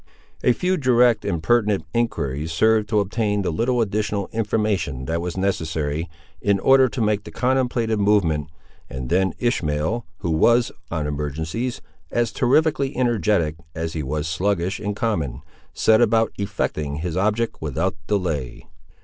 A 0.43 0.51
few 0.53 0.77
direct 0.77 1.23
and 1.25 1.43
pertinent 1.43 1.85
enquiries 1.93 2.51
served 2.51 2.89
to 2.89 2.99
obtain 2.99 3.43
the 3.43 3.51
little 3.51 3.81
additional 3.81 4.29
information 4.33 5.05
that 5.05 5.21
was 5.21 5.37
necessary, 5.37 6.09
in 6.41 6.59
order 6.59 6.89
to 6.89 7.01
make 7.01 7.23
the 7.23 7.29
contemplated 7.29 7.99
movement, 7.99 8.47
and 8.89 9.11
then 9.11 9.35
Ishmael, 9.37 10.07
who 10.17 10.31
was, 10.31 10.71
on 10.89 11.05
emergencies, 11.05 11.81
as 12.09 12.31
terrifically 12.31 12.97
energetic, 12.97 13.57
as 13.75 13.93
he 13.93 14.01
was 14.01 14.27
sluggish 14.27 14.79
in 14.79 14.95
common, 14.95 15.43
set 15.71 16.01
about 16.01 16.31
effecting 16.39 16.95
his 16.95 17.15
object 17.15 17.57
without 17.61 17.93
delay. 18.07 18.65